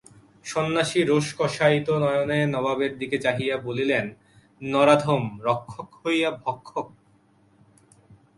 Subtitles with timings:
[0.45, 6.87] সন্ন্যাসী রোষকষায়িতনয়নে নবাবের দিকে চাহিয়া বলিলেন-নরাধম, রক্ষক হইয়া ভক্ষক?